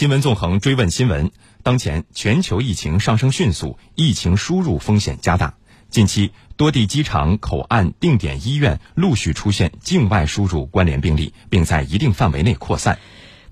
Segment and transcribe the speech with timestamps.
[0.00, 1.30] 新闻纵横追问新闻：
[1.62, 5.52] 当前全球疫情上升迅速，疫情输入风险加大。
[5.90, 12.98] 近期，多地机场、口岸、定点医院陆续出现境外输入关联病例，并在一定范围内扩散。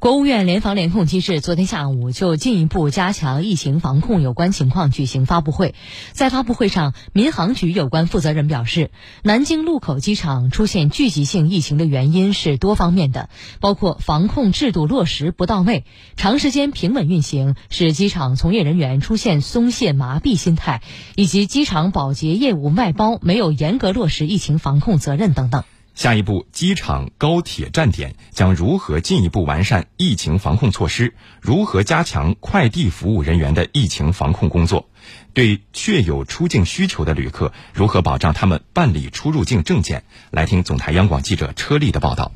[0.01, 5.75] 国务院联防联控机制昨天下午就进一步加强疫情防控有关情况举行发布会。
[6.13, 8.93] 在发布会上，民航局有关负责人表示，
[9.25, 13.29] 南京禄口机场出现聚集性疫情的原因是多方面的，
[13.59, 20.81] 包括防控制度落实不到位、长时间平稳运行使机场从业人员出现松懈麻痹心态，
[21.17, 25.65] 以及机场保洁业务外包没有严格落实疫情防控责任等等。
[25.99, 31.13] 下一步，机场、高铁站点将如何进一步完善疫情防控措施？
[31.41, 34.89] 如何加强快递服务人员的疫情防控工作？
[35.35, 40.05] 对确有出境需求的旅客，如何保障他们办理出入境证件？
[40.31, 42.31] 来听总台央广记者车丽的报道。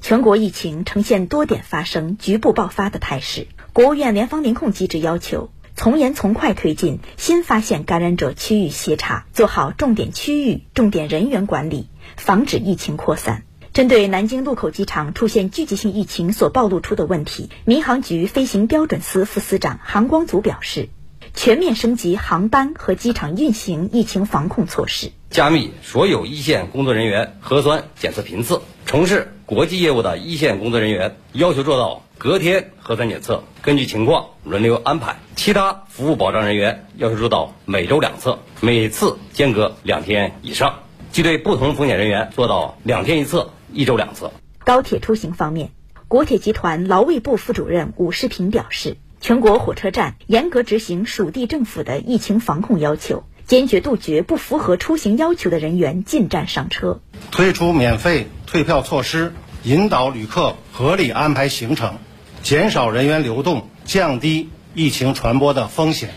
[0.00, 3.46] 全国疫情呈现多点发生、局部爆发的态势。
[3.72, 11.88] 国务院联防联控机制要求，从严从快推进新发现感染者区域协查，做好重点区域、重点人员管理。
[12.16, 13.42] 防止疫情扩散。
[13.74, 20.88] 针对南京禄口机场出现聚集性疫情所暴露出的问题，民航局飞行标准司副司长韩光祖表示，
[21.34, 40.78] 全面升级航班和机场运行疫情防控措施，加密所有一线工作人员核酸检测频次，从事国际业务的一线工作人员要求做到隔天核酸检测，根据情况轮流安排；其他服务保障人员要求做到每周两次，每次间隔两天以上。
[41.10, 44.30] 即对不同风险人员做到两天一次，一周两次。
[44.64, 45.70] 高铁出行方面，
[46.06, 61.98] 国铁集团劳卫部副主任武世平表示，全国火车站严格执行属地政府的疫情防控要求，坚决杜绝不符合出行要求的人员进站上车，推出免费退票措施，引导旅客合理安排行程，
[62.42, 66.10] 减少人员流动，降低疫情传播的风险。